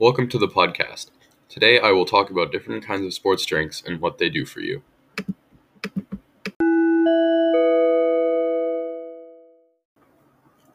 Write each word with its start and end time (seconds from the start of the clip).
Welcome 0.00 0.28
to 0.30 0.38
the 0.38 0.48
podcast. 0.48 1.12
Today 1.48 1.78
I 1.78 1.92
will 1.92 2.04
talk 2.04 2.28
about 2.28 2.50
different 2.50 2.84
kinds 2.84 3.06
of 3.06 3.14
sports 3.14 3.46
drinks 3.46 3.80
and 3.86 4.00
what 4.00 4.18
they 4.18 4.28
do 4.28 4.44
for 4.44 4.58
you. 4.58 4.82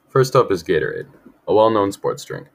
First 0.07 0.37
up 0.37 0.49
is 0.53 0.63
Gatorade, 0.63 1.09
a 1.45 1.53
well 1.53 1.69
known 1.69 1.91
sports 1.91 2.23
drink. 2.23 2.47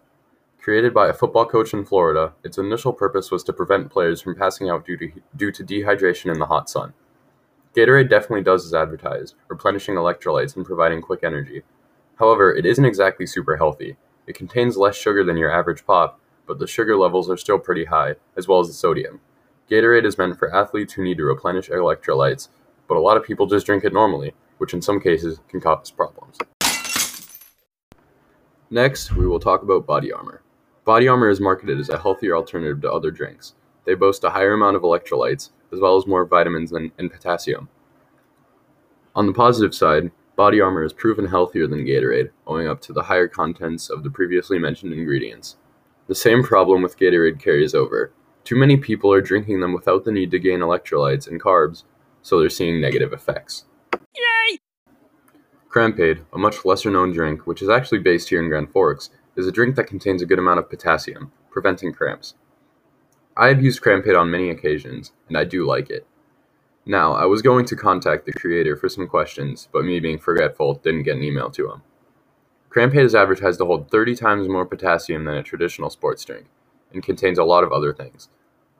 Created 0.59 0.95
by 0.95 1.09
a 1.09 1.13
football 1.13 1.45
coach 1.45 1.75
in 1.75 1.85
Florida, 1.85 2.33
its 2.43 2.57
initial 2.57 2.95
purpose 2.95 3.31
was 3.31 3.43
to 3.43 3.53
prevent 3.53 3.91
players 3.91 4.23
from 4.23 4.35
passing 4.35 4.71
out 4.71 4.87
due 4.87 4.97
to, 4.97 5.13
due 5.37 5.53
to 5.53 5.63
dehydration 5.63 6.33
in 6.33 6.39
the 6.39 6.47
hot 6.47 6.71
sun. 6.71 6.95
Gatorade 7.77 8.09
definitely 8.09 8.43
does 8.43 8.65
as 8.65 8.73
advertised, 8.73 9.35
replenishing 9.49 9.97
electrolytes 9.97 10.57
and 10.57 10.65
providing 10.65 11.03
quick 11.03 11.21
energy. 11.23 11.61
However, 12.19 12.55
it 12.57 12.65
isn't 12.65 12.87
exactly 12.87 13.27
super 13.27 13.59
healthy. 13.59 13.99
It 14.27 14.35
contains 14.35 14.79
less 14.79 14.97
sugar 14.97 15.23
than 15.23 15.37
your 15.37 15.53
average 15.53 15.85
pop, 15.85 16.19
but 16.47 16.59
the 16.59 16.67
sugar 16.67 16.97
levels 16.97 17.31
are 17.31 17.37
still 17.37 17.59
pretty 17.59 17.85
high, 17.87 18.15
as 18.37 18.49
well 18.49 18.61
as 18.61 18.69
the 18.69 18.75
sodium. 18.75 19.21
Gatorade 19.71 20.05
is 20.05 20.19
meant 20.19 20.39
for 20.39 20.55
athletes 20.55 20.93
who 20.93 21.03
need 21.03 21.17
to 21.17 21.25
replenish 21.25 21.71
electrolytes, 21.71 22.49
but 22.87 22.97
a 22.97 23.01
lot 23.01 23.17
of 23.17 23.25
people 23.25 23.47
just 23.47 23.67
drink 23.67 23.85
it 23.85 23.93
normally, 23.93 24.35
which 24.59 24.75
in 24.75 24.83
some 24.83 25.01
cases 25.01 25.41
can 25.49 25.61
cause 25.61 25.91
problems. 25.91 26.39
Next, 28.71 29.15
we 29.15 29.27
will 29.27 29.41
talk 29.41 29.63
about 29.63 29.87
Body 29.87 30.13
Armor. 30.13 30.43
Body 30.85 31.09
Armor 31.09 31.31
is 31.31 31.41
marketed 31.41 31.79
as 31.79 31.89
a 31.89 31.99
healthier 31.99 32.37
alternative 32.37 32.83
to 32.83 32.93
other 32.93 33.11
drinks. 33.11 33.55
They 33.87 33.95
boast 33.95 34.25
a 34.25 34.31
higher 34.31 34.53
amount 34.53 34.77
of 34.77 34.83
electrolytes, 34.83 35.51
as 35.73 35.81
well 35.81 35.97
as 35.97 36.07
more 36.07 36.25
vitamins 36.25 36.73
and, 36.73 36.91
and 36.99 37.11
potassium. 37.11 37.69
On 39.15 39.27
the 39.27 39.33
positive 39.33 39.75
side, 39.75 40.11
Body 40.37 40.61
Armor 40.61 40.83
is 40.83 40.93
proven 40.93 41.27
healthier 41.27 41.67
than 41.67 41.87
Gatorade, 41.87 42.31
owing 42.47 42.67
up 42.67 42.81
to 42.83 42.93
the 42.93 43.05
higher 43.05 43.29
contents 43.29 43.89
of 43.89 44.03
the 44.03 44.11
previously 44.11 44.59
mentioned 44.59 44.93
ingredients. 44.93 45.57
The 46.07 46.15
same 46.15 46.43
problem 46.43 46.83
with 46.83 46.99
Gatorade 46.99 47.41
carries 47.41 47.75
over. 47.75 48.13
Too 48.45 48.57
many 48.57 48.77
people 48.77 49.11
are 49.13 49.23
drinking 49.23 49.61
them 49.61 49.73
without 49.73 50.05
the 50.05 50.13
need 50.13 50.31
to 50.33 50.39
gain 50.39 50.61
electrolytes 50.61 51.27
and 51.27 51.41
carbs, 51.41 51.85
so 52.21 52.39
they're 52.39 52.51
seeing 52.51 52.81
negative 52.81 53.13
effects. 53.13 53.65
Yay! 54.15 54.59
Crampade, 55.71 56.21
a 56.33 56.39
much 56.39 56.65
lesser 56.65 56.91
known 56.91 57.13
drink, 57.13 57.47
which 57.47 57.63
is 57.63 57.71
actually 57.71 58.01
based 58.01 58.29
here 58.29 58.43
in 58.43 58.51
Grand 58.51 58.71
Forks, 58.71 59.11
is 59.35 59.47
a 59.47 59.53
drink 59.53 59.77
that 59.77 59.87
contains 59.87 60.21
a 60.21 60.27
good 60.27 60.39
amount 60.39 60.59
of 60.59 60.69
potassium, 60.69 61.33
preventing 61.51 61.93
cramps. 61.93 62.35
I 63.37 63.49
have 63.49 63.63
used 63.63 63.81
Crampade 63.81 64.15
on 64.15 64.31
many 64.31 64.51
occasions, 64.51 65.13
and 65.27 65.39
I 65.39 65.45
do 65.45 65.67
like 65.67 65.91
it. 65.91 66.07
Now, 66.87 67.15
I 67.15 67.25
was 67.25 67.41
going 67.41 67.65
to 67.67 67.77
contact 67.77 68.27
the 68.27 68.33
creator 68.33 68.77
for 68.77 68.91
some 68.91 69.09
questions, 69.09 69.69
but 69.73 69.85
me 69.85 70.01
being 70.01 70.19
forgetful 70.19 70.75
didn't 70.75 71.05
get 71.05 71.17
an 71.17 71.23
email 71.23 71.51
to 71.51 71.73
him. 71.73 71.83
Crampade 72.75 73.05
is 73.05 73.15
advertised 73.15 73.61
to 73.61 73.67
hold 73.67 73.89
30 73.89 74.17
times 74.17 74.49
more 74.49 74.67
potassium 74.67 75.27
than 75.27 75.37
a 75.37 75.45
traditional 75.45 75.91
sports 75.91 76.25
drink, 76.25 76.47
and 76.93 77.05
contains 77.05 77.39
a 77.39 77.45
lot 77.45 77.63
of 77.63 77.71
other 77.71 77.93
things. 77.93 78.29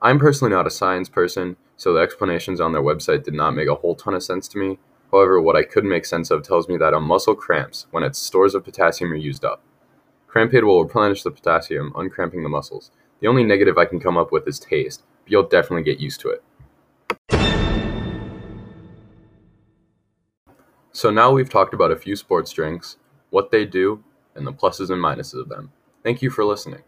I'm 0.01 0.19
personally 0.19 0.53
not 0.53 0.67
a 0.67 0.69
science 0.69 1.07
person, 1.07 1.55
so 1.77 1.93
the 1.93 2.01
explanations 2.01 2.59
on 2.59 2.73
their 2.73 2.81
website 2.81 3.23
did 3.23 3.33
not 3.33 3.55
make 3.55 3.69
a 3.69 3.75
whole 3.75 3.95
ton 3.95 4.13
of 4.13 4.21
sense 4.21 4.49
to 4.49 4.57
me. 4.57 4.79
However, 5.13 5.39
what 5.39 5.55
I 5.55 5.63
could 5.63 5.85
make 5.85 6.05
sense 6.05 6.29
of 6.29 6.43
tells 6.43 6.67
me 6.67 6.75
that 6.75 6.93
a 6.93 6.99
muscle 6.99 7.35
cramps 7.35 7.87
when 7.91 8.03
its 8.03 8.19
stores 8.19 8.53
of 8.53 8.65
potassium 8.65 9.13
are 9.13 9.15
used 9.15 9.45
up. 9.45 9.63
Crampade 10.27 10.65
will 10.65 10.83
replenish 10.83 11.23
the 11.23 11.31
potassium, 11.31 11.93
uncramping 11.95 12.43
the 12.43 12.49
muscles. 12.49 12.91
The 13.21 13.27
only 13.27 13.45
negative 13.45 13.77
I 13.77 13.85
can 13.85 14.01
come 14.01 14.17
up 14.17 14.29
with 14.29 14.45
is 14.45 14.59
taste, 14.59 15.03
but 15.23 15.31
you'll 15.31 15.43
definitely 15.43 15.83
get 15.83 16.01
used 16.01 16.19
to 16.19 16.31
it. 16.31 16.43
So 20.91 21.11
now 21.11 21.31
we've 21.31 21.49
talked 21.49 21.73
about 21.73 21.93
a 21.93 21.95
few 21.95 22.17
sports 22.17 22.51
drinks, 22.51 22.97
what 23.35 23.51
they 23.51 23.65
do, 23.65 24.01
and 24.33 24.47
the 24.47 24.53
pluses 24.53 24.89
and 24.89 25.03
minuses 25.03 25.41
of 25.41 25.49
them. 25.49 25.73
Thank 26.03 26.21
you 26.21 26.29
for 26.29 26.45
listening. 26.45 26.83